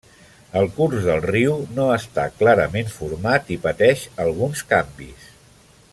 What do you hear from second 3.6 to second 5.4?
pateix alguns canvis.